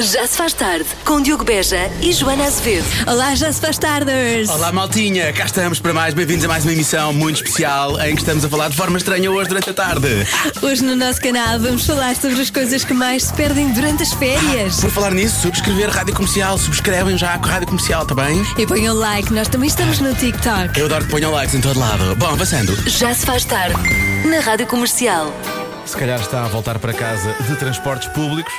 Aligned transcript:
Já 0.00 0.26
se 0.26 0.36
faz 0.36 0.52
tarde 0.52 0.86
com 1.04 1.20
Diogo 1.20 1.44
Beja 1.44 1.88
e 2.00 2.12
Joana 2.12 2.44
Azevedo. 2.44 2.84
Olá, 3.06 3.32
já 3.36 3.52
se 3.52 3.60
faz 3.60 3.78
tardes. 3.78 4.48
Olá, 4.48 4.72
maltinha, 4.72 5.32
cá 5.32 5.44
estamos 5.44 5.78
para 5.78 5.92
mais. 5.92 6.12
Bem-vindos 6.14 6.44
a 6.44 6.48
mais 6.48 6.64
uma 6.64 6.72
emissão 6.72 7.12
muito 7.12 7.36
especial 7.36 8.00
em 8.00 8.14
que 8.14 8.22
estamos 8.22 8.44
a 8.44 8.48
falar 8.48 8.68
de 8.70 8.76
forma 8.76 8.98
estranha 8.98 9.30
hoje 9.30 9.48
durante 9.48 9.70
a 9.70 9.72
tarde. 9.74 10.08
Hoje 10.62 10.82
no 10.82 10.96
nosso 10.96 11.20
canal 11.20 11.60
vamos 11.60 11.86
falar 11.86 12.16
sobre 12.16 12.40
as 12.42 12.50
coisas 12.50 12.82
que 12.82 12.92
mais 12.92 13.24
se 13.24 13.34
perdem 13.34 13.72
durante 13.72 14.02
as 14.02 14.12
férias. 14.12 14.80
Por 14.80 14.90
falar 14.90 15.12
nisso, 15.12 15.42
subscrever 15.42 15.88
Rádio 15.90 16.14
Comercial, 16.14 16.58
subscrevem 16.58 17.16
já 17.16 17.38
com 17.38 17.46
a 17.46 17.52
Rádio 17.52 17.68
Comercial, 17.68 18.04
tá 18.04 18.16
bem? 18.16 18.44
E 18.58 18.66
ponham 18.66 18.96
like, 18.96 19.32
nós 19.32 19.46
também 19.46 19.68
estamos 19.68 20.00
no 20.00 20.12
TikTok. 20.12 20.76
Eu 20.78 20.86
adoro 20.86 21.04
que 21.04 21.10
ponham 21.12 21.30
likes 21.30 21.54
em 21.54 21.60
todo 21.60 21.78
lado. 21.78 22.16
Bom, 22.16 22.30
avançando. 22.30 22.74
Já 22.90 23.14
se 23.14 23.24
faz 23.24 23.44
tarde 23.44 23.76
na 24.28 24.40
Rádio 24.40 24.66
Comercial. 24.66 25.32
Se 25.86 25.96
calhar 25.96 26.20
está 26.20 26.44
a 26.44 26.48
voltar 26.48 26.80
para 26.80 26.92
casa 26.92 27.32
de 27.48 27.54
transportes 27.56 28.08
públicos. 28.08 28.52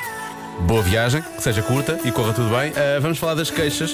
Boa 0.61 0.81
viagem, 0.81 1.21
que 1.21 1.43
seja 1.43 1.61
curta 1.61 1.99
e 2.03 2.11
corra 2.11 2.33
tudo 2.33 2.49
bem. 2.49 2.71
Ah, 2.75 2.99
vamos 2.99 3.20
falar 3.20 3.35
das 3.35 3.52
queixas 3.52 3.93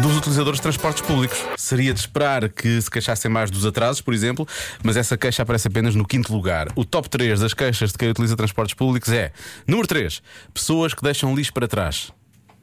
dos 0.00 0.16
utilizadores 0.16 0.58
de 0.58 0.62
transportes 0.62 1.02
públicos. 1.02 1.42
Seria 1.56 1.92
de 1.92 1.98
esperar 1.98 2.48
que 2.48 2.80
se 2.80 2.88
queixassem 2.88 3.30
mais 3.30 3.50
dos 3.50 3.64
atrasos, 3.64 4.02
por 4.02 4.14
exemplo, 4.14 4.46
mas 4.84 4.96
essa 4.96 5.16
queixa 5.16 5.42
aparece 5.42 5.68
apenas 5.68 5.94
no 5.94 6.06
quinto 6.06 6.32
lugar. 6.32 6.68
O 6.76 6.84
top 6.84 7.08
3 7.08 7.40
das 7.40 7.54
queixas 7.54 7.92
de 7.92 7.98
quem 7.98 8.10
utiliza 8.10 8.36
transportes 8.36 8.74
públicos 8.74 9.10
é: 9.10 9.32
número 9.66 9.88
3, 9.88 10.22
pessoas 10.54 10.94
que 10.94 11.02
deixam 11.02 11.34
lixo 11.34 11.52
para 11.52 11.66
trás. 11.66 12.12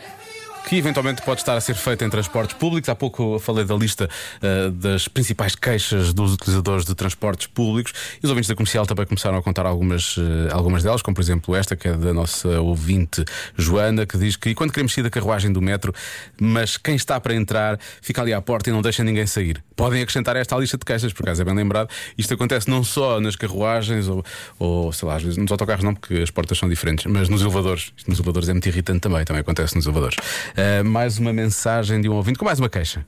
Que 0.68 0.76
eventualmente 0.76 1.22
pode 1.22 1.40
estar 1.40 1.56
a 1.56 1.60
ser 1.62 1.74
feito 1.74 2.04
em 2.04 2.10
transportes 2.10 2.54
públicos. 2.54 2.90
Há 2.90 2.94
pouco 2.94 3.38
falei 3.38 3.64
da 3.64 3.74
lista 3.74 4.06
uh, 4.06 4.70
das 4.70 5.08
principais 5.08 5.54
queixas 5.54 6.12
dos 6.12 6.34
utilizadores 6.34 6.84
de 6.84 6.94
transportes 6.94 7.46
públicos 7.46 7.94
e 8.22 8.26
os 8.26 8.28
ouvintes 8.28 8.50
da 8.50 8.54
comercial 8.54 8.84
também 8.84 9.06
começaram 9.06 9.38
a 9.38 9.42
contar 9.42 9.64
algumas, 9.64 10.18
uh, 10.18 10.22
algumas 10.52 10.82
delas, 10.82 11.00
como 11.00 11.14
por 11.14 11.22
exemplo 11.22 11.56
esta, 11.56 11.74
que 11.74 11.88
é 11.88 11.94
da 11.94 12.12
nossa 12.12 12.60
ouvinte 12.60 13.24
Joana, 13.56 14.04
que 14.04 14.18
diz 14.18 14.36
que 14.36 14.54
quando 14.54 14.70
queremos 14.70 14.92
sair 14.92 15.02
da 15.02 15.08
carruagem 15.08 15.50
do 15.50 15.62
metro, 15.62 15.90
mas 16.38 16.76
quem 16.76 16.96
está 16.96 17.18
para 17.18 17.34
entrar 17.34 17.78
fica 18.02 18.20
ali 18.20 18.34
à 18.34 18.42
porta 18.42 18.68
e 18.68 18.72
não 18.72 18.82
deixa 18.82 19.02
ninguém 19.02 19.26
sair. 19.26 19.64
Podem 19.74 20.02
acrescentar 20.02 20.36
esta 20.36 20.54
à 20.54 20.58
lista 20.58 20.76
de 20.76 20.84
queixas, 20.84 21.14
por 21.14 21.22
acaso 21.22 21.40
é 21.40 21.44
bem 21.46 21.54
lembrado. 21.54 21.88
Isto 22.18 22.34
acontece 22.34 22.68
não 22.68 22.84
só 22.84 23.18
nas 23.20 23.36
carruagens 23.36 24.06
ou, 24.06 24.22
ou 24.58 24.92
sei 24.92 25.08
lá, 25.08 25.16
às 25.16 25.22
vezes 25.22 25.38
nos 25.38 25.50
autocarros 25.50 25.82
não, 25.82 25.94
porque 25.94 26.16
as 26.16 26.30
portas 26.30 26.58
são 26.58 26.68
diferentes, 26.68 27.06
mas 27.06 27.30
nos 27.30 27.40
elevadores. 27.40 27.90
Isto 27.96 28.10
nos 28.10 28.18
elevadores 28.18 28.50
é 28.50 28.52
muito 28.52 28.68
irritante 28.68 29.00
também, 29.00 29.24
também 29.24 29.40
acontece 29.40 29.74
nos 29.74 29.86
elevadores. 29.86 30.16
Uh, 30.58 30.84
mais 30.84 31.18
uma 31.18 31.32
mensagem 31.32 32.00
de 32.00 32.08
um 32.08 32.14
ouvinte 32.14 32.36
com 32.36 32.44
mais 32.44 32.58
uma 32.58 32.68
queixa. 32.68 33.06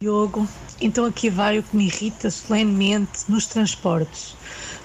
Diogo, 0.00 0.48
então 0.80 1.04
aqui 1.04 1.30
vai 1.30 1.60
o 1.60 1.62
que 1.62 1.76
me 1.76 1.86
irrita 1.86 2.28
solenemente 2.28 3.20
nos 3.28 3.46
transportes. 3.46 4.36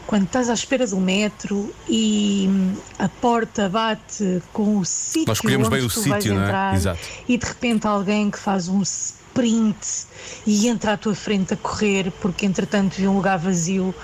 Quando 0.06 0.26
estás 0.26 0.48
à 0.52 0.54
espera 0.54 0.86
do 0.86 0.98
metro 0.98 1.74
e 1.90 2.46
hum, 2.48 2.76
a 3.00 3.10
porta 3.10 3.68
bate 3.68 4.44
com 4.54 4.78
o 4.78 4.86
sítio 4.86 5.28
Nós 5.28 5.40
escolhemos 5.40 5.70
onde 5.70 5.78
bem 5.78 5.86
o 5.86 5.90
sítio, 5.90 6.36
não 6.36 6.42
é? 6.42 6.46
entrar 6.46 6.76
Exato. 6.76 7.00
e 7.28 7.36
de 7.36 7.46
repente 7.48 7.88
alguém 7.88 8.30
que 8.30 8.38
faz 8.38 8.68
um 8.68 8.84
sprint 8.84 10.06
e 10.46 10.68
entra 10.68 10.94
à 10.94 10.98
tua 10.98 11.16
frente 11.16 11.56
a 11.56 11.58
correr 11.58 12.12
porque 12.22 12.46
entretanto 12.46 12.94
viu 12.94 13.10
um 13.10 13.16
lugar 13.16 13.40
vazio. 13.40 13.96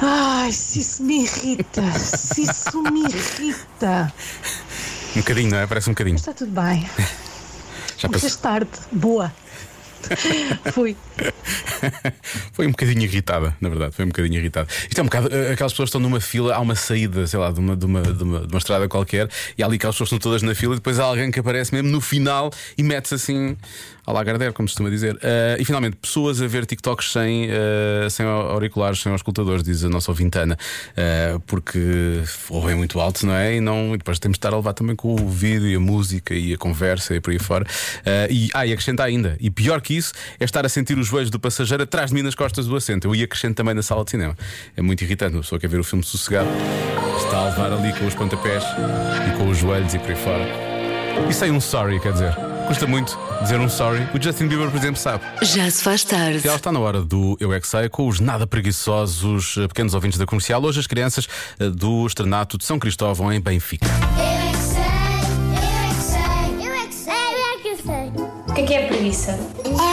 Ai, 0.00 0.50
se 0.52 0.80
isso 0.80 1.02
me 1.02 1.24
irrita, 1.24 1.82
se 1.98 2.42
isso 2.44 2.82
me 2.84 3.00
irrita. 3.02 4.10
Um 5.16 5.20
bocadinho, 5.20 5.50
não 5.50 5.58
é? 5.58 5.66
Parece 5.66 5.88
um 5.88 5.92
bocadinho. 5.92 6.16
Está 6.16 6.32
tudo 6.32 6.52
bem. 6.52 6.88
Já 7.96 8.08
passou. 8.08 8.30
tarde, 8.38 8.70
boa. 8.92 9.32
Fui. 10.72 10.96
Foi 12.52 12.66
um 12.66 12.70
bocadinho 12.70 13.02
irritada, 13.02 13.56
na 13.60 13.68
verdade, 13.68 13.94
foi 13.94 14.04
um 14.04 14.08
bocadinho 14.08 14.38
irritada. 14.38 14.68
Isto 14.88 14.98
é 14.98 15.02
um 15.02 15.06
bocado. 15.06 15.28
eh, 15.34 15.52
Aquelas 15.52 15.72
pessoas 15.72 15.88
estão 15.88 16.00
numa 16.00 16.20
fila, 16.20 16.54
há 16.54 16.60
uma 16.60 16.74
saída, 16.74 17.26
sei 17.26 17.38
lá, 17.38 17.50
de 17.50 17.58
uma, 17.60 17.76
de 17.76 17.84
uma, 17.86 18.02
de 18.02 18.22
uma, 18.22 18.40
de 18.40 18.52
uma 18.52 18.58
estrada 18.58 18.88
qualquer, 18.88 19.28
e 19.56 19.62
há 19.62 19.66
ali 19.66 19.76
aquelas 19.76 19.94
pessoas 19.94 20.08
estão 20.08 20.18
todas 20.18 20.42
na 20.42 20.54
fila, 20.54 20.74
e 20.74 20.76
depois 20.76 20.98
há 20.98 21.04
alguém 21.04 21.30
que 21.30 21.40
aparece 21.40 21.72
mesmo 21.74 21.88
no 21.88 22.00
final 22.00 22.50
e 22.76 22.82
mete-se 22.82 23.14
assim 23.14 23.56
à 24.06 24.12
Lagardère, 24.12 24.52
como 24.52 24.68
se 24.68 24.72
costuma 24.74 24.90
dizer. 24.90 25.18
Eh, 25.22 25.58
e 25.60 25.64
finalmente, 25.64 25.96
pessoas 25.96 26.40
a 26.42 26.46
ver 26.46 26.66
TikToks 26.66 27.12
sem, 27.12 27.48
eh, 27.50 28.08
sem 28.10 28.26
auriculares, 28.26 29.00
sem 29.00 29.12
auscultadores, 29.12 29.62
diz 29.62 29.84
a 29.84 29.88
nossa 29.88 30.10
ouvintana, 30.10 30.58
eh, 30.96 31.38
porque 31.46 32.22
ouvem 32.48 32.74
muito 32.74 32.98
alto, 33.00 33.26
não 33.26 33.34
é? 33.34 33.56
E, 33.56 33.60
não, 33.60 33.94
e 33.94 33.98
depois 33.98 34.18
temos 34.18 34.36
de 34.36 34.38
estar 34.38 34.52
a 34.52 34.56
levar 34.56 34.72
também 34.72 34.96
com 34.96 35.14
o 35.14 35.28
vídeo 35.28 35.68
e 35.68 35.74
a 35.74 35.80
música 35.80 36.34
e 36.34 36.52
a 36.54 36.58
conversa 36.58 37.14
e 37.14 37.20
por 37.20 37.30
aí 37.30 37.38
fora. 37.38 37.66
E, 38.28 38.48
ah, 38.54 38.66
e 38.66 38.72
acrescenta 38.72 39.04
ainda, 39.04 39.36
e 39.40 39.50
pior 39.50 39.80
que 39.80 39.94
isso, 39.94 40.12
é 40.38 40.44
estar 40.44 40.64
a 40.64 40.68
sentir 40.68 40.98
os 40.98 41.09
joelhos 41.10 41.30
do 41.30 41.38
passageiro 41.38 41.82
atrás 41.82 42.10
de 42.10 42.14
mim 42.14 42.22
nas 42.22 42.34
costas 42.34 42.66
do 42.66 42.76
assento. 42.76 43.06
Eu 43.06 43.14
ia 43.14 43.24
acrescento 43.24 43.56
também 43.56 43.74
na 43.74 43.82
sala 43.82 44.04
de 44.04 44.12
cinema. 44.12 44.36
É 44.76 44.80
muito 44.80 45.02
irritante, 45.02 45.34
uma 45.34 45.42
pessoa 45.42 45.58
quer 45.58 45.68
ver 45.68 45.80
o 45.80 45.84
filme 45.84 46.04
sossegado, 46.04 46.48
está 47.18 47.38
a 47.38 47.44
levar 47.46 47.72
ali 47.72 47.92
com 47.98 48.06
os 48.06 48.14
pontapés 48.14 48.64
e 49.28 49.36
com 49.36 49.48
os 49.48 49.58
joelhos 49.58 49.92
e 49.92 49.98
por 49.98 50.10
aí 50.10 50.16
fora. 50.16 50.70
E 51.28 51.32
sem 51.34 51.50
um 51.50 51.60
sorry, 51.60 52.00
quer 52.00 52.12
dizer. 52.12 52.34
Custa 52.66 52.86
muito 52.86 53.18
dizer 53.42 53.58
um 53.58 53.68
sorry. 53.68 54.06
O 54.14 54.22
Justin 54.22 54.46
Bieber, 54.46 54.70
por 54.70 54.76
exemplo, 54.78 54.96
sabe. 54.96 55.24
Já 55.42 55.68
se 55.70 55.82
faz 55.82 56.04
tarde. 56.04 56.46
Ela 56.46 56.56
está 56.56 56.70
na 56.70 56.78
hora 56.78 57.02
do 57.02 57.36
Eu 57.40 57.52
é 57.52 57.60
que 57.60 57.66
Sei, 57.66 57.88
com 57.88 58.06
os 58.06 58.20
nada 58.20 58.46
preguiçosos 58.46 59.56
eh, 59.58 59.66
pequenos 59.66 59.92
ouvintes 59.94 60.18
da 60.18 60.26
comercial. 60.26 60.62
Hoje 60.62 60.78
as 60.80 60.86
crianças 60.86 61.26
eh, 61.58 61.68
do 61.68 62.06
Estrenato 62.06 62.56
de 62.56 62.64
São 62.64 62.78
Cristóvão, 62.78 63.32
em 63.32 63.40
Benfica. 63.40 63.86
Eu 63.86 64.24
é 64.24 64.52
que 64.52 64.58
sei, 64.58 64.78
eu 65.58 65.74
é 65.74 65.94
que 65.94 66.02
sei, 66.02 66.68
eu 66.68 66.74
é 66.74 66.86
que 66.86 66.94
sei, 66.94 67.12
eu 67.12 67.44
é 67.44 67.58
que 67.58 67.82
sei. 67.82 68.24
O 68.48 68.54
que 68.54 68.60
é 68.60 68.66
que 68.66 68.74
é 68.74 68.86
preguiça? 68.86 69.32
É 69.64 69.89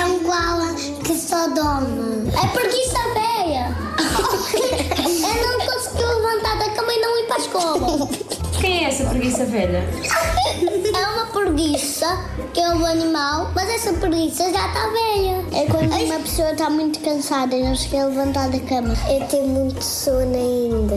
dorme. 1.54 2.32
É 2.32 2.48
preguiça 2.48 2.98
velha. 3.14 3.76
eu 4.98 5.60
não 5.60 5.66
consegui 5.66 6.04
levantar 6.04 6.60
da 6.60 6.70
cama 6.72 6.94
e 6.94 7.00
não 7.00 7.20
ir 7.20 7.28
para 7.28 7.36
a 7.36 7.40
escola. 7.40 8.10
Quem 8.60 8.86
é 8.86 8.90
essa 8.90 9.06
preguiça 9.06 9.46
velha? 9.46 9.88
É 10.96 11.08
uma 11.08 11.26
preguiça, 11.28 12.08
que 12.54 12.60
é 12.60 12.70
um 12.70 12.86
animal, 12.86 13.52
mas 13.54 13.70
essa 13.70 13.94
preguiça 13.94 14.52
já 14.52 14.68
está 14.68 14.88
velha. 14.88 15.46
É 15.54 15.66
quando 15.70 15.94
uma 15.94 16.20
pessoa 16.20 16.52
está 16.52 16.70
muito 16.70 17.00
cansada 17.00 17.56
e 17.56 17.64
não 17.64 17.76
se 17.76 17.88
quer 17.88 18.06
levantar 18.06 18.50
da 18.50 18.60
cama. 18.62 18.96
Eu 19.08 19.26
tenho 19.28 19.48
muito 19.48 19.84
sono 19.84 20.36
ainda. 20.36 20.96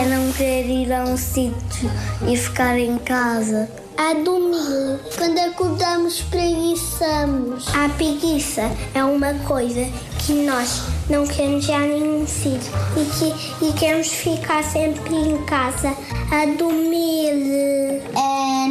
Eu 0.00 0.08
não 0.08 0.32
quero 0.32 0.68
ir 0.68 0.92
a 0.92 1.04
um 1.04 1.16
sítio 1.16 1.90
e 2.28 2.36
ficar 2.36 2.78
em 2.78 2.98
casa. 2.98 3.68
A 3.96 4.14
dormir. 4.14 5.00
Acordamos, 5.48 6.20
preguiçamos. 6.20 7.66
A 7.74 7.88
preguiça 7.88 8.70
é 8.94 9.02
uma 9.02 9.32
coisa 9.46 9.80
que 10.18 10.34
nós 10.44 10.82
não 11.08 11.26
queremos 11.26 11.66
ir 11.66 11.72
a 11.72 11.80
nenhum 11.80 12.26
sítio 12.26 12.70
e, 12.96 13.04
que, 13.06 13.64
e 13.64 13.72
queremos 13.72 14.08
ficar 14.08 14.62
sempre 14.62 15.14
em 15.16 15.42
casa 15.46 15.96
a 16.30 16.44
dormir. 16.44 18.02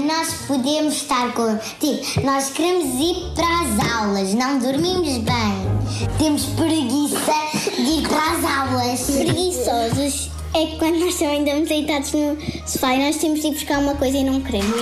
nós 0.05 0.33
podemos 0.47 0.93
estar 0.93 1.33
com. 1.33 1.57
Tipo, 1.79 2.21
nós 2.23 2.51
queremos 2.51 2.85
ir 2.85 3.33
para 3.33 3.61
as 3.61 3.95
aulas, 3.97 4.33
não 4.35 4.59
dormimos 4.59 5.17
bem. 5.17 6.09
Temos 6.19 6.45
preguiça 6.45 7.33
de 7.75 7.81
ir 7.81 8.07
para 8.07 8.33
as 8.33 8.69
aulas. 8.69 9.01
Preguiçosos. 9.01 10.36
É 10.57 10.65
que 10.65 10.77
quando 10.79 10.97
nós 10.97 11.13
também 11.13 11.43
estamos 11.43 11.69
deitados 11.69 12.13
no 12.13 12.35
sofá 12.65 12.95
e 12.95 13.05
nós 13.05 13.17
temos 13.17 13.41
de 13.41 13.47
ir 13.47 13.51
buscar 13.51 13.77
uma 13.77 13.93
coisa 13.93 14.17
e 14.17 14.23
não 14.23 14.41
queremos. 14.41 14.75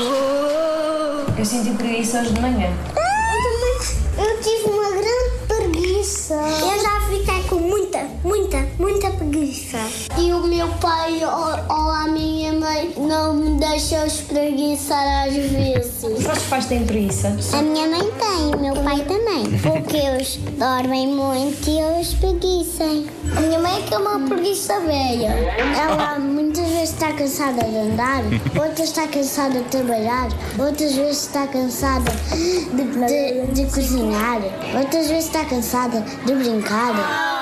Eu 1.37 1.43
senti 1.43 1.71
preguiça 1.71 2.21
hoje 2.21 2.31
de 2.31 2.39
manhã. 2.39 2.69
Eu 2.95 3.03
também. 3.43 4.25
Eu 4.25 4.41
tive 4.41 4.69
uma 4.69 4.89
grande 4.91 5.35
preguiça. 5.49 6.35
Eu 6.35 6.81
já 6.81 7.01
fiquei 7.09 7.34
com 7.55 7.61
muita, 7.61 8.05
muita, 8.21 8.67
muita 8.77 9.09
preguiça. 9.11 9.77
E 10.17 10.33
o 10.33 10.41
meu 10.41 10.67
pai 10.81 11.21
ou, 11.23 11.77
ou 11.77 11.89
a 11.89 12.05
minha 12.05 12.51
mãe 12.51 12.93
não 12.97 13.33
me 13.33 13.57
deixam 13.57 14.05
espreguiçar 14.05 15.25
às 15.25 15.33
vezes. 15.33 16.03
Os 16.03 16.21
vossos 16.21 16.43
pais 16.47 16.65
têm 16.65 16.85
preguiça? 16.85 17.33
A 17.53 17.61
minha 17.61 17.87
mãe 17.87 18.01
tem, 18.19 18.53
o 18.53 18.59
meu 18.59 18.83
pai 18.83 18.99
também. 19.05 19.57
Porque 19.59 19.95
eles 19.95 20.37
dormem 20.57 21.07
muito 21.07 21.69
e 21.69 21.79
eu 21.79 22.01
espreguicem. 22.01 23.07
A 23.37 23.39
minha 23.39 23.59
mãe 23.59 23.79
é 23.79 23.81
que 23.83 23.93
é 23.93 23.97
uma 23.99 24.19
preguiça 24.27 24.77
velha. 24.81 25.31
Ela 25.79 26.19
muitas 26.19 26.67
vezes 26.67 26.89
está 26.89 27.13
cansada 27.13 27.63
de 27.63 27.77
andar, 27.77 28.21
outras 28.61 28.89
está 28.89 29.07
cansada 29.07 29.61
de 29.61 29.69
trabalhar, 29.69 30.27
outras 30.59 30.93
vezes 30.93 31.21
está 31.21 31.47
cansada 31.47 32.11
de, 32.31 32.83
de, 32.83 33.53
de 33.53 33.73
cozinhar, 33.73 34.41
outras 34.77 35.07
vezes 35.07 35.25
está 35.25 35.45
cansada 35.45 36.01
de 36.25 36.35
brincar. 36.35 37.34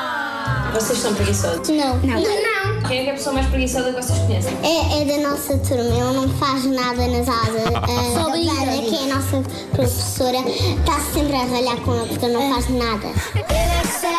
Vocês 0.73 0.99
são 0.99 1.13
preguiçosos? 1.13 1.69
Não. 1.69 1.97
Não. 1.97 2.83
Quem 2.87 2.99
é 2.99 3.03
que 3.03 3.09
é 3.09 3.11
a 3.11 3.15
pessoa 3.15 3.33
mais 3.33 3.47
preguiçosa 3.47 3.93
que 3.93 4.01
vocês 4.01 4.19
conhecem? 4.19 4.57
É, 4.63 5.01
é 5.01 5.05
da 5.05 5.29
nossa 5.29 5.57
turma, 5.59 5.83
ele 5.83 6.13
não 6.13 6.29
faz 6.37 6.65
nada 6.65 7.07
nas 7.07 7.27
aulas. 7.27 7.63
A 7.73 8.23
Gabriela, 8.23 8.81
que 8.81 8.95
é 8.95 9.11
a 9.11 9.15
nossa 9.15 9.41
professora, 9.71 10.37
está 10.49 10.99
sempre 11.13 11.35
a 11.35 11.45
ralhar 11.45 11.77
com 11.77 11.95
ele 11.95 12.07
porque 12.09 12.27
não 12.27 12.53
faz 12.53 12.69
nada. 12.69 13.07
Eu 13.35 13.41
é 13.41 13.81
que 13.81 13.87
sei, 13.87 14.09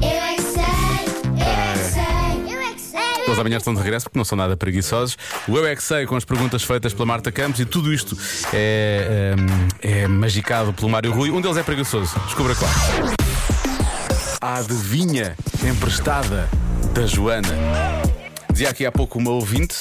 eu 0.00 0.22
é 0.22 0.34
que 0.34 0.42
sei, 0.42 0.62
eu 1.36 1.46
é 1.46 1.72
que 1.72 1.84
sei, 1.90 2.54
eu 2.54 2.60
é 2.60 2.72
que 2.72 2.80
sei. 2.80 3.24
Eles 3.26 3.38
amanhã 3.38 3.56
estão 3.58 3.74
de 3.74 3.80
regresso 3.80 4.06
porque 4.06 4.18
não 4.18 4.24
são 4.24 4.38
nada 4.38 4.56
preguiçosos. 4.56 5.16
O 5.46 5.56
Eu 5.56 5.66
é 5.66 5.76
que 5.76 5.82
sei 5.82 6.06
com 6.06 6.16
as 6.16 6.24
perguntas 6.24 6.62
feitas 6.62 6.92
pela 6.94 7.06
Marta 7.06 7.30
Campos 7.30 7.60
e 7.60 7.64
tudo 7.64 7.92
isto 7.92 8.16
é, 8.52 9.34
é, 9.82 10.02
é 10.02 10.08
magicado 10.08 10.72
pelo 10.72 10.88
Mário 10.88 11.12
Rui. 11.12 11.30
Um 11.30 11.40
deles 11.40 11.56
é 11.56 11.62
preguiçoso. 11.62 12.18
Descubra 12.26 12.54
qual. 12.54 13.29
A 14.40 14.56
adivinha 14.56 15.36
emprestada 15.62 16.48
da 16.94 17.06
Joana. 17.06 17.48
Dizia 18.50 18.70
aqui 18.70 18.86
há 18.86 18.92
pouco 18.92 19.18
uma 19.18 19.30
ouvinte 19.32 19.76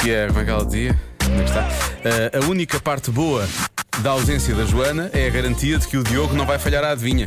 que 0.00 0.10
é. 0.10 0.26
Como 0.26 0.40
é 0.40 0.44
que 0.44 0.50
é 0.50 1.44
está? 1.44 1.66
Ah, 2.04 2.38
a 2.38 2.46
única 2.50 2.78
parte 2.78 3.10
boa 3.10 3.48
da 4.00 4.10
ausência 4.10 4.54
da 4.54 4.66
Joana 4.66 5.10
é 5.14 5.26
a 5.26 5.30
garantia 5.30 5.78
de 5.78 5.88
que 5.88 5.96
o 5.96 6.04
Diogo 6.04 6.34
não 6.34 6.44
vai 6.44 6.58
falhar 6.58 6.84
a 6.84 6.90
adivinha. 6.90 7.24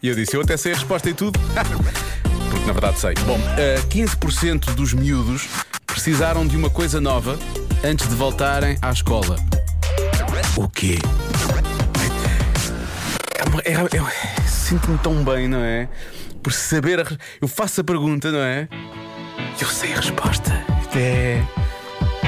E 0.00 0.08
eu 0.08 0.14
disse: 0.14 0.36
Eu 0.36 0.42
até 0.42 0.56
sei 0.56 0.72
a 0.72 0.74
resposta 0.76 1.10
e 1.10 1.14
tudo. 1.14 1.40
Porque 2.50 2.64
na 2.64 2.72
verdade 2.72 3.00
sei. 3.00 3.14
Bom, 3.26 3.38
ah, 3.56 3.86
15% 3.88 4.74
dos 4.74 4.92
miúdos 4.92 5.48
precisaram 5.86 6.46
de 6.46 6.56
uma 6.56 6.70
coisa 6.70 7.00
nova 7.00 7.36
antes 7.82 8.08
de 8.08 8.14
voltarem 8.14 8.78
à 8.80 8.92
escola. 8.92 9.36
O 10.56 10.68
quê? 10.68 10.98
É 13.64 13.72
é- 13.72 13.74
é- 13.74 14.27
Sinto-me 14.68 14.98
tão 14.98 15.24
bem, 15.24 15.48
não 15.48 15.60
é? 15.60 15.88
Por 16.42 16.52
saber. 16.52 17.00
a 17.00 17.04
eu 17.40 17.48
faço 17.48 17.80
a 17.80 17.84
pergunta, 17.84 18.30
não 18.30 18.40
é? 18.40 18.68
E 19.58 19.62
eu 19.62 19.66
sei 19.66 19.94
a 19.94 19.96
resposta. 19.96 20.62
Isto 20.82 20.98
é. 20.98 21.42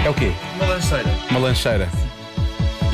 É 0.07 0.09
o 0.09 0.15
quê? 0.15 0.33
Uma 0.57 0.65
lancheira. 0.65 1.11
Uma 1.29 1.41
lancheira. 1.41 1.89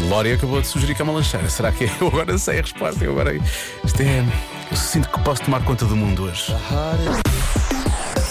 Lória 0.08 0.34
acabou 0.34 0.60
de 0.60 0.66
sugerir 0.66 0.96
que 0.96 1.00
é 1.00 1.04
uma 1.04 1.12
lancheira. 1.12 1.48
Será 1.48 1.70
que 1.70 1.84
é? 1.84 1.90
Eu 2.00 2.08
agora 2.08 2.37
sei 2.37 2.58
a 2.58 2.62
resposta. 2.62 3.04
Eu 3.04 3.12
agora. 3.12 3.37
Isto 3.37 4.02
é. 4.02 4.25
Eu 4.69 4.76
sinto 4.76 5.08
que 5.08 5.20
posso 5.20 5.43
tomar 5.44 5.62
conta 5.62 5.84
do 5.84 5.94
mundo 5.94 6.25
hoje. 6.25 6.52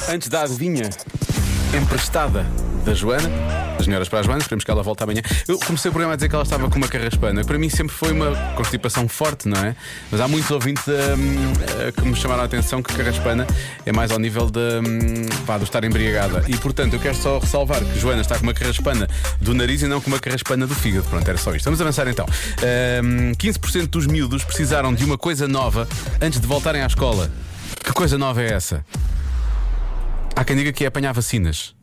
Antes 0.10 0.28
da 0.28 0.42
adivinha 0.42 0.90
emprestada 1.78 2.46
da 2.86 2.94
Joana, 2.94 3.28
das 3.76 3.86
senhoras 3.86 4.08
para 4.08 4.20
as 4.20 4.26
Joanas, 4.26 4.44
esperemos 4.44 4.64
que 4.64 4.72
ela 4.72 4.84
volte 4.84 5.04
amanhã. 5.04 5.22
Eu 5.48 5.58
comecei 5.60 5.90
o 5.90 5.92
programa 5.92 6.14
a 6.14 6.16
dizer 6.16 6.30
que 6.30 6.36
ela 6.36 6.44
estava 6.44 6.70
com 6.70 6.78
uma 6.78 6.88
carraspana. 6.88 7.44
Para 7.44 7.58
mim 7.58 7.70
sempre 7.70 7.94
foi 7.94 8.12
uma 8.12 8.36
constipação 8.56 9.08
forte, 9.08 9.48
não 9.48 9.58
é? 9.58 9.76
Mas 10.12 10.22
há 10.22 10.28
muitos 10.28 10.52
ouvintes 10.52 10.88
hum, 10.88 10.94
eh, 11.80 11.92
que 11.92 12.02
me 12.02 12.16
chamaram 12.16 12.44
a 12.44 12.46
atenção 12.46 12.84
que 12.84 12.94
carraspana 12.94 13.48
é 13.86 13.92
mais 13.92 14.12
ao 14.12 14.20
nível 14.20 14.50
de, 14.50 14.60
hum, 14.60 15.26
pá, 15.46 15.58
do 15.58 15.64
estar 15.64 15.84
embriagada. 15.84 16.44
E 16.48 16.56
portanto 16.58 16.94
eu 16.94 17.00
quero 17.00 17.16
só 17.16 17.40
ressalvar 17.40 17.84
que 17.84 18.00
Joana 18.00 18.22
está 18.22 18.38
com 18.38 18.44
uma 18.44 18.54
carraspana 18.54 19.08
do 19.42 19.54
nariz 19.54 19.82
e 19.82 19.88
não 19.88 20.00
com 20.00 20.08
uma 20.08 20.20
carraspana 20.20 20.68
do 20.68 20.76
fígado. 20.76 21.08
Pronto, 21.10 21.28
era 21.28 21.38
só 21.38 21.54
isto. 21.56 21.66
Vamos 21.66 21.82
avançar 21.82 22.08
então. 22.08 22.26
Hum, 23.04 23.32
15% 23.34 23.88
dos 23.88 24.06
miúdos 24.06 24.44
precisaram 24.44 24.94
de 24.94 25.04
uma 25.04 25.18
coisa 25.18 25.48
nova 25.48 25.88
antes 26.22 26.40
de 26.40 26.46
voltarem 26.46 26.84
à 26.84 26.86
escola. 26.86 27.32
Que 27.84 27.92
coisa 27.92 28.18
nova 28.18 28.42
é 28.42 28.54
essa? 28.54 28.86
Há 30.36 30.44
quem 30.44 30.58
diga 30.58 30.74
que 30.74 30.84
é 30.84 30.88
apanhar 30.88 31.14
vacinas. 31.14 31.74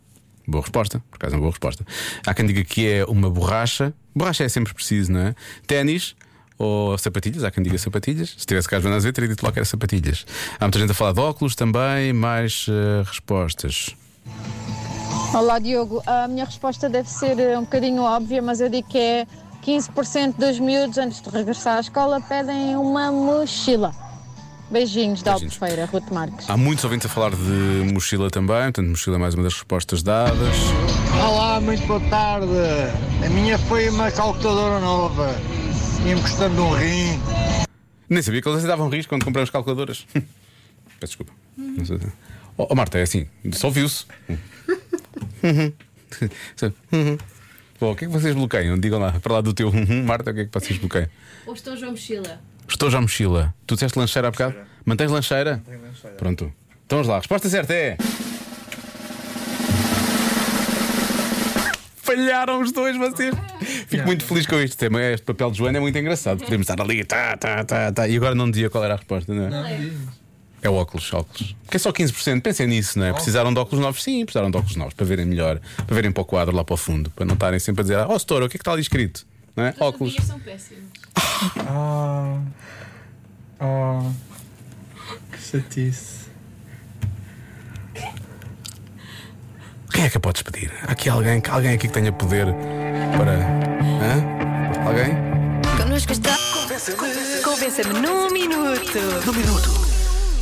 Boa 0.46 0.60
resposta, 0.60 1.02
por 1.10 1.16
acaso 1.16 1.34
é 1.34 1.36
uma 1.36 1.40
boa 1.40 1.52
resposta. 1.52 1.86
Há 2.26 2.34
quem 2.34 2.44
diga 2.46 2.62
que 2.62 2.86
é 2.86 3.04
uma 3.06 3.30
borracha. 3.30 3.94
Borracha 4.14 4.44
é 4.44 4.48
sempre 4.48 4.74
preciso, 4.74 5.10
não 5.10 5.20
é? 5.20 5.34
Ténis 5.66 6.14
ou 6.58 6.98
sapatilhas. 6.98 7.44
Há 7.44 7.50
quem 7.50 7.62
diga 7.62 7.78
sapatilhas. 7.78 8.34
Se 8.36 8.44
tivesse 8.44 8.68
cá 8.68 8.76
as 8.76 8.82
Joana 8.82 8.98
a 8.98 9.12
teria 9.12 9.28
dito 9.30 9.42
logo 9.42 9.54
que 9.54 9.58
era 9.58 9.64
sapatilhas. 9.64 10.26
Há 10.60 10.64
muita 10.64 10.78
gente 10.78 10.90
a 10.90 10.94
falar 10.94 11.12
de 11.12 11.20
óculos 11.20 11.54
também. 11.54 12.12
Mais 12.12 12.66
eh, 12.68 13.02
respostas. 13.06 13.96
Olá 15.32 15.58
Diogo, 15.58 16.02
a 16.04 16.28
minha 16.28 16.44
resposta 16.44 16.90
deve 16.90 17.08
ser 17.08 17.38
eh, 17.38 17.58
um 17.58 17.62
bocadinho 17.62 18.02
óbvia, 18.02 18.42
mas 18.42 18.60
eu 18.60 18.68
digo 18.68 18.86
que 18.86 18.98
é 18.98 19.26
15% 19.64 20.36
dos 20.36 20.60
miúdos 20.60 20.98
antes 20.98 21.22
de 21.22 21.30
regressar 21.30 21.78
à 21.78 21.80
escola 21.80 22.20
pedem 22.20 22.76
uma 22.76 23.10
mochila. 23.10 23.94
Beijinhos 24.72 25.22
da 25.22 25.32
Beijinhos. 25.32 25.62
Albufeira, 25.62 25.84
Ruth 25.84 26.10
Marques. 26.10 26.48
Há 26.48 26.56
muitos 26.56 26.82
ouvintes 26.82 27.04
a 27.04 27.08
falar 27.10 27.32
de 27.32 27.92
mochila 27.92 28.30
também. 28.30 28.62
Portanto, 28.62 28.88
mochila 28.88 29.16
é 29.16 29.18
mais 29.18 29.34
uma 29.34 29.42
das 29.42 29.52
respostas 29.52 30.02
dadas. 30.02 30.56
Olá, 31.22 31.60
muito 31.60 31.86
boa 31.86 32.00
tarde. 32.08 32.46
A 33.22 33.28
minha 33.28 33.58
foi 33.58 33.90
uma 33.90 34.10
calculadora 34.10 34.80
nova. 34.80 35.36
Ia-me 36.06 36.22
custando 36.22 36.62
um 36.62 36.70
rim. 36.70 37.20
Nem 38.08 38.22
sabia 38.22 38.40
que 38.40 38.48
eles 38.48 38.58
aceitavam 38.58 38.88
risco 38.88 39.10
quando 39.10 39.26
compramos 39.26 39.50
calculadoras. 39.50 40.06
Peço 40.14 40.26
desculpa. 41.00 41.32
Não 41.54 41.84
sei. 41.84 41.98
Oh, 42.56 42.68
oh, 42.70 42.74
Marta, 42.74 42.98
é 42.98 43.02
assim, 43.02 43.28
só 43.52 43.68
viu-se. 43.68 44.06
Uhum. 45.42 47.18
Bom, 47.78 47.92
o 47.92 47.96
que 47.96 48.04
é 48.04 48.08
que 48.08 48.12
vocês 48.12 48.34
bloqueiam? 48.34 48.78
Digam 48.78 49.00
lá, 49.00 49.12
para 49.20 49.34
lá 49.34 49.40
do 49.40 49.52
teu 49.52 49.68
uhum, 49.68 50.04
Marta, 50.04 50.30
o 50.30 50.34
que 50.34 50.40
é 50.40 50.44
que 50.46 50.50
vocês 50.52 50.78
bloqueiam? 50.78 51.08
Ou 51.46 51.52
estou 51.52 51.76
já 51.76 51.90
mochila? 51.90 52.40
Estou 52.72 52.90
já 52.90 53.00
mochila. 53.00 53.54
Tu 53.66 53.74
disseste 53.74 53.98
lancheira 53.98 54.28
há 54.28 54.30
bocado? 54.30 54.54
Mantens 54.84 55.10
lancheira? 55.10 55.62
Pronto. 56.18 56.52
Então 56.86 56.98
vamos 56.98 57.08
lá. 57.08 57.14
A 57.16 57.18
resposta 57.18 57.48
certa 57.48 57.72
é. 57.74 57.96
Falharam 61.96 62.60
os 62.60 62.72
dois, 62.72 62.96
vocês. 62.96 63.34
Fico 63.86 64.04
muito 64.06 64.24
feliz 64.24 64.46
com 64.46 64.56
isto. 64.60 64.76
Tema- 64.76 65.00
Este 65.02 65.24
papel 65.24 65.50
de 65.50 65.58
Joana 65.58 65.78
é 65.78 65.80
muito 65.80 65.96
engraçado. 65.96 66.42
Podemos 66.42 66.68
estar 66.68 66.80
ali, 66.82 67.04
tá, 67.04 67.36
tá, 67.36 67.64
tá, 67.64 67.92
tá. 67.92 68.08
E 68.08 68.16
agora 68.16 68.34
não 68.34 68.50
dizia 68.50 68.68
qual 68.68 68.84
era 68.84 68.94
a 68.94 68.96
resposta, 68.96 69.32
não 69.32 69.46
é? 69.46 69.50
É 70.62 70.68
óculos, 70.70 71.12
óculos. 71.12 71.56
Porque 71.64 71.76
é 71.76 71.80
só 71.80 71.90
15%. 71.92 72.40
Pensem 72.42 72.66
nisso, 72.66 72.98
não 72.98 73.06
é? 73.06 73.12
Precisaram 73.12 73.52
de 73.52 73.58
óculos 73.60 73.80
novos? 73.84 74.02
Sim, 74.02 74.24
precisaram 74.24 74.50
de 74.50 74.56
óculos 74.56 74.76
novos 74.76 74.94
para 74.94 75.06
verem 75.06 75.24
melhor, 75.26 75.60
para 75.86 75.94
verem 75.94 76.12
para 76.12 76.20
o 76.20 76.24
quadro 76.24 76.54
lá 76.54 76.64
para 76.64 76.74
o 76.74 76.76
fundo, 76.76 77.10
para 77.10 77.24
não 77.24 77.34
estarem 77.34 77.58
sempre 77.58 77.80
a 77.80 77.84
dizer, 77.84 78.06
oh, 78.08 78.18
Setora, 78.18 78.44
o 78.46 78.48
que 78.48 78.56
é 78.56 78.58
que 78.58 78.62
está 78.62 78.72
ali 78.72 78.80
escrito? 78.82 79.26
Não 79.56 79.64
é? 79.64 79.74
Óculos. 79.78 80.16
são 80.26 80.40
péssimos. 80.40 80.84
Ah. 81.66 82.38
Ah. 83.60 84.10
Que 85.30 85.38
chatice. 85.38 86.22
Quem 89.92 90.04
é 90.04 90.10
que 90.10 90.16
a 90.16 90.20
podes 90.20 90.42
pedir? 90.42 90.72
Há 90.86 90.92
aqui 90.92 91.08
alguém, 91.08 91.42
alguém 91.48 91.74
aqui 91.74 91.86
que 91.86 91.92
tenha 91.92 92.10
poder 92.12 92.46
para. 93.16 93.34
Hã? 94.00 94.86
Alguém? 94.86 95.14
Connosco 95.76 96.12
está. 96.12 96.36
Convença-me 97.44 98.00
num 98.00 98.30
minuto. 98.32 98.98
Num 99.26 99.32
minuto. 99.32 99.91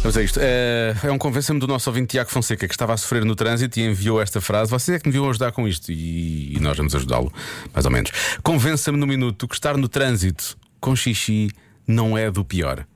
Vamos 0.03 0.17
a 0.17 0.23
isto. 0.23 0.41
É, 0.43 0.95
é 1.03 1.13
um 1.13 1.19
convença-me 1.19 1.61
do 1.61 1.67
nosso 1.67 1.91
ouvinte 1.91 2.09
Tiago 2.09 2.31
Fonseca 2.31 2.67
que 2.67 2.73
estava 2.73 2.95
a 2.95 2.97
sofrer 2.97 3.23
no 3.23 3.37
trânsito 3.37 3.79
e 3.79 3.83
enviou 3.85 4.21
esta 4.21 4.41
frase. 4.41 4.71
Vocês 4.71 4.97
é 4.97 4.99
que 4.99 5.07
me 5.07 5.13
deviam 5.13 5.29
ajudar 5.29 5.53
com 5.53 5.69
isto 5.69 5.93
e, 5.93 6.57
e 6.57 6.61
nós 6.61 6.75
vamos 6.75 6.95
ajudá-lo, 6.95 7.31
mais 7.73 7.85
ou 7.85 7.93
menos. 7.93 8.11
Convença-me 8.43 8.97
no 8.97 9.07
minuto 9.07 9.47
que 9.47 9.55
estar 9.55 9.77
no 9.77 9.89
trânsito 9.89 10.57
com 10.81 10.97
xixi 10.97 11.51
não 11.87 12.17
é 12.17 12.31
do 12.31 12.43
pior. 12.43 12.87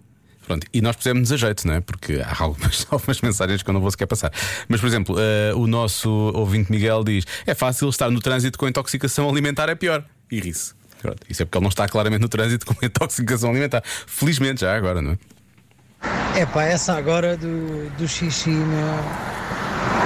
Pronto, 0.47 0.67
e 0.73 0.81
nós 0.81 0.97
pusemos-nos 0.97 1.31
a 1.31 1.37
jeito, 1.37 1.67
não 1.67 1.75
é? 1.75 1.81
Porque 1.83 2.23
há 2.25 2.43
algumas, 2.43 2.87
algumas 2.91 3.21
mensagens 3.21 3.63
que 3.63 3.69
eu 3.69 3.75
não 3.75 3.83
vou 3.83 3.91
sequer 3.91 4.07
passar. 4.07 4.33
Mas, 4.67 4.81
por 4.81 4.87
exemplo, 4.87 5.17
eh, 5.19 5.53
o 5.55 5.67
nosso 5.67 6.11
ouvinte 6.35 6.71
Miguel 6.71 7.05
diz: 7.05 7.27
é 7.47 7.55
fácil 7.55 7.89
estar 7.91 8.11
no 8.11 8.21
trânsito 8.21 8.59
com 8.59 8.67
intoxicação 8.67 9.29
alimentar, 9.29 9.69
é 9.69 9.75
pior. 9.75 10.05
E 10.31 10.41
ri-se. 10.41 10.73
Isso 11.29 11.43
é 11.43 11.45
porque 11.45 11.59
ele 11.59 11.65
não 11.65 11.69
está 11.69 11.87
claramente 11.87 12.23
no 12.23 12.29
trânsito 12.29 12.65
com 12.65 12.75
intoxicação 12.85 13.51
alimentar. 13.51 13.83
Felizmente, 13.85 14.63
já 14.63 14.75
agora, 14.75 15.03
não 15.03 15.13
é? 15.13 15.19
É 16.37 16.45
pá, 16.45 16.65
essa 16.65 16.97
agora 16.97 17.37
do, 17.37 17.91
do 17.97 18.09
xixi, 18.09 18.51
meu. 18.51 18.89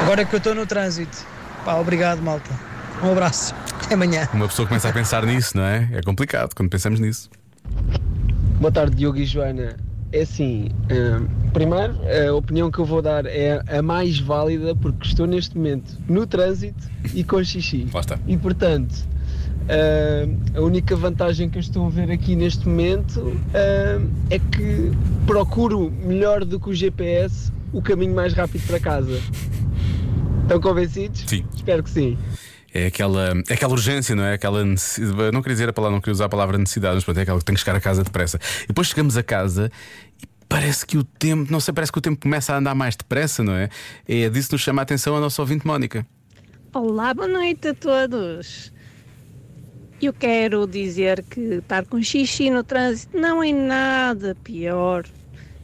Agora 0.03 0.25
que 0.25 0.35
eu 0.35 0.39
estou 0.39 0.55
no 0.55 0.67
trânsito. 0.67 1.27
Pá, 1.65 1.75
obrigado, 1.75 2.21
malta. 2.21 2.51
Um 3.03 3.13
abraço. 3.13 3.55
Até 3.85 3.95
amanhã. 3.95 4.29
Uma 4.33 4.49
pessoa 4.49 4.67
começa 4.69 4.89
a 4.89 4.93
pensar 4.93 5.25
nisso, 5.25 5.57
não 5.57 5.65
é? 5.65 5.89
É 5.93 6.03
complicado 6.03 6.55
quando 6.55 6.69
pensamos 6.69 7.01
nisso. 7.01 7.31
Boa 8.61 8.73
tarde, 8.73 8.97
Diogo 8.97 9.19
e 9.19 9.25
Joana. 9.25 9.77
É 10.11 10.23
assim, 10.23 10.71
hum, 10.91 11.29
primeiro, 11.53 11.95
a 12.29 12.35
opinião 12.35 12.71
que 12.71 12.79
eu 12.79 12.85
vou 12.85 13.03
dar 13.03 13.27
é 13.27 13.63
a 13.69 13.83
mais 13.83 14.19
válida 14.19 14.75
porque 14.75 15.07
estou 15.07 15.27
neste 15.27 15.57
momento 15.57 15.99
no 16.09 16.27
trânsito 16.27 16.89
e 17.15 17.23
com 17.23 17.43
xixi. 17.45 17.87
Lá 17.93 18.01
está. 18.01 18.19
E 18.27 18.37
portanto, 18.37 18.95
Ah, 19.69 20.59
a 20.59 20.61
única 20.61 20.97
vantagem 20.97 21.51
que 21.51 21.59
eu 21.59 21.61
estou 21.61 21.87
a 21.87 21.91
ver 21.91 22.11
aqui 22.11 22.35
neste 22.35 22.67
momento 22.67 23.39
ah, 23.55 24.01
é 24.31 24.39
que 24.39 24.91
procuro 25.27 25.91
melhor 25.91 26.45
do 26.45 26.59
que 26.59 26.71
o 26.71 26.75
GPS 26.75 27.53
o 27.73 27.83
caminho 27.83 28.15
mais 28.15 28.33
rápido 28.33 28.67
para 28.67 28.81
casa. 28.81 29.21
Estão 30.43 30.61
convencidos? 30.61 31.25
Sim. 31.27 31.45
Espero 31.55 31.83
que 31.83 31.91
sim. 31.91 32.17
É 32.73 32.87
aquela, 32.87 33.33
é 33.49 33.55
aquela 33.55 33.73
urgência, 33.73 34.15
não 34.15 34.25
é? 34.25 34.35
Aquela 34.35 34.65
necessidade. 34.65 35.33
Não 35.33 35.43
queria 35.43 35.55
dizer 35.55 35.69
a 35.69 35.73
palavra, 35.73 35.95
não 35.95 36.01
queria 36.01 36.13
usar 36.13 36.25
a 36.27 36.29
palavra 36.29 36.57
necessidade, 36.57 36.95
mas 36.95 37.05
pronto, 37.05 37.19
é 37.19 37.23
aquela 37.23 37.39
que 37.39 37.45
tem 37.45 37.55
que 37.55 37.61
chegar 37.61 37.77
a 37.77 37.81
casa 37.81 38.03
depressa. 38.03 38.39
E 38.65 38.69
depois 38.69 38.89
chegamos 38.89 39.17
a 39.17 39.23
casa 39.23 39.71
e 40.23 40.27
parece 40.49 40.87
que 40.87 40.97
o 40.97 41.05
tempo, 41.05 41.51
não 41.51 41.61
sei, 41.61 41.75
parece 41.75 41.93
que 41.93 41.99
o 41.99 42.01
tempo 42.01 42.21
começa 42.21 42.55
a 42.55 42.59
andar 42.59 42.75
mais 42.75 42.97
depressa, 42.97 43.43
não 43.43 43.55
é? 43.55 43.69
É 44.07 44.29
disso 44.31 44.49
que 44.49 44.55
nos 44.55 44.63
chama 44.63 44.83
a 44.83 44.85
atenção 44.85 45.17
a 45.17 45.21
nossa 45.21 45.41
ouvinte 45.43 45.67
Mónica. 45.67 46.07
Olá, 46.75 47.13
boa 47.13 47.29
noite 47.29 47.69
a 47.69 47.75
todos. 47.75 48.73
Eu 50.01 50.13
quero 50.13 50.65
dizer 50.65 51.25
que 51.25 51.55
estar 51.55 51.85
com 51.85 52.01
xixi 52.01 52.51
no 52.51 52.63
trânsito 52.63 53.19
não 53.19 53.43
é 53.43 53.53
nada 53.53 54.37
pior. 54.45 55.05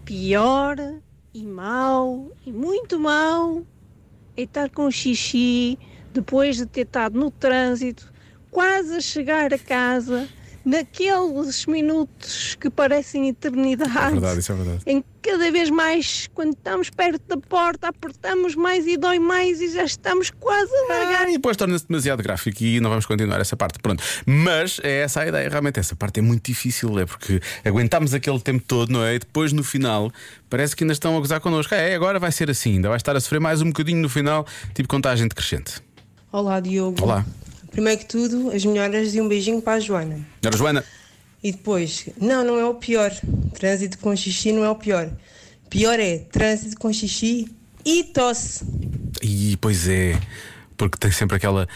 Pior 0.04 0.76
e 1.32 1.44
mau 1.44 2.32
e 2.44 2.50
muito 2.50 2.98
mau 2.98 3.64
é 4.36 4.42
estar 4.42 4.68
com 4.70 4.90
xixi 4.90 5.78
depois 6.12 6.56
de 6.56 6.66
ter 6.66 6.80
estado 6.80 7.16
no 7.16 7.30
trânsito, 7.30 8.12
quase 8.50 8.96
a 8.96 9.00
chegar 9.00 9.54
a 9.54 9.58
casa, 9.58 10.28
naqueles 10.64 11.66
minutos 11.66 12.56
que 12.59 12.71
parecem 12.71 13.28
eternidade. 13.28 13.97
É 13.97 14.11
verdade, 14.11 14.40
isso 14.40 14.52
é 14.52 14.54
verdade. 14.54 14.83
Em 14.87 15.02
que 15.02 15.09
cada 15.23 15.50
vez 15.50 15.71
mais, 15.71 16.28
quando 16.35 16.52
estamos 16.52 16.90
perto 16.90 17.23
da 17.28 17.37
porta, 17.37 17.88
apertamos 17.88 18.54
mais 18.54 18.87
e 18.87 18.97
dói 18.97 19.18
mais 19.18 19.61
e 19.61 19.68
já 19.68 19.85
estamos 19.85 20.30
quase 20.30 20.73
a 20.75 20.88
largar. 20.88 21.26
Ah, 21.26 21.30
e 21.30 21.35
depois 21.35 21.56
torna-se 21.56 21.87
demasiado 21.87 22.23
gráfico 22.23 22.62
e 22.62 22.80
não 22.80 22.90
vamos 22.90 23.06
continuar 23.06 23.40
essa 23.40 23.56
parte. 23.56 23.78
Pronto. 23.78 24.02
Mas 24.26 24.80
é 24.83 25.00
essa 25.02 25.21
a 25.21 25.26
ideia, 25.26 25.49
realmente. 25.49 25.80
Essa 25.80 25.97
parte 25.97 26.21
é 26.21 26.23
muito 26.23 26.47
difícil, 26.47 26.99
é 26.99 27.06
porque 27.06 27.40
aguentamos 27.64 28.14
aquele 28.14 28.40
tempo 28.40 28.64
todo, 28.66 28.90
não 28.90 29.04
é? 29.04 29.16
E 29.16 29.18
depois 29.18 29.52
no 29.52 29.64
final 29.64 30.11
parece 30.49 30.76
que 30.76 30.85
ainda 30.85 30.92
estão 30.92 31.16
a 31.16 31.21
gozar 31.21 31.40
connosco. 31.40 31.75
É, 31.75 31.94
agora 31.94 32.18
vai 32.18 32.33
ser 32.33 32.50
assim, 32.50 32.75
ainda 32.75 32.88
vai 32.88 32.97
estar 32.97 33.16
a 33.16 33.21
sofrer 33.21 33.40
mais 33.40 33.61
um 33.61 33.66
bocadinho 33.66 34.00
no 34.00 34.09
final, 34.09 34.47
tipo 34.75 34.88
contagem 34.88 35.26
decrescente. 35.26 35.83
Olá, 36.30 36.61
Diogo. 36.61 37.02
Olá. 37.02 37.25
Primeiro 37.74 37.98
que 37.98 38.06
tudo, 38.06 38.52
as 38.52 38.64
melhoras 38.64 39.14
e 39.16 39.20
um 39.20 39.26
beijinho 39.26 39.60
para 39.60 39.74
a 39.74 39.80
Joana. 39.80 40.20
Senhora 40.40 40.56
Joana, 40.56 40.84
E 41.42 41.50
depois, 41.50 42.08
não, 42.20 42.44
não 42.44 42.56
é 42.56 42.64
o 42.64 42.74
pior. 42.74 43.10
Trânsito 43.52 43.98
com 43.98 44.14
xixi 44.14 44.52
não 44.52 44.64
é 44.64 44.70
o 44.70 44.76
pior. 44.76 45.10
Pior 45.68 45.98
é 45.98 46.18
trânsito 46.18 46.78
com 46.78 46.92
xixi 46.92 47.48
e 47.84 48.04
tosse. 48.04 48.64
e 49.20 49.56
pois 49.60 49.88
é, 49.88 50.16
porque 50.76 50.96
tem 50.96 51.10
sempre 51.10 51.36
aquela 51.36 51.66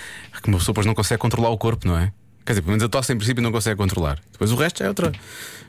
que 0.40 0.48
uma 0.48 0.58
pessoa 0.58 0.72
depois 0.72 0.86
não 0.86 0.94
consegue 0.94 1.20
controlar 1.20 1.50
o 1.50 1.58
corpo, 1.58 1.86
não 1.88 1.98
é? 1.98 2.12
Quer 2.46 2.52
dizer, 2.52 2.62
pelo 2.62 2.70
menos 2.70 2.84
a 2.84 2.88
tosse 2.88 3.12
em 3.12 3.16
princípio 3.16 3.42
não 3.42 3.50
consegue 3.50 3.76
controlar. 3.76 4.20
Depois 4.30 4.52
o 4.52 4.56
resto 4.56 4.78
já 4.78 4.84
é 4.84 4.88
outra, 4.88 5.12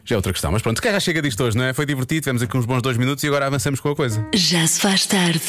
já 0.05 0.13
é 0.13 0.17
outra 0.17 0.31
questão. 0.31 0.51
Mas 0.51 0.61
pronto, 0.61 0.77
se 0.77 0.81
calhar 0.83 0.95
já 0.95 0.99
chega 1.03 1.23
disto 1.23 1.43
hoje, 1.43 1.57
não 1.57 1.65
é? 1.65 1.73
Foi 1.73 1.87
divertido, 1.87 2.21
tivemos 2.21 2.43
aqui 2.43 2.55
uns 2.55 2.65
bons 2.67 2.83
dois 2.83 2.97
minutos 2.97 3.23
e 3.23 3.27
agora 3.27 3.47
avançamos 3.47 3.79
com 3.79 3.89
a 3.89 3.95
coisa. 3.95 4.23
Já 4.35 4.65
se 4.67 4.79
faz 4.79 5.07
tarde. 5.07 5.41